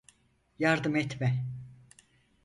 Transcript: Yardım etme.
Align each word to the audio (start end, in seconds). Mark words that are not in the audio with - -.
Yardım 0.59 0.95
etme. 0.95 1.45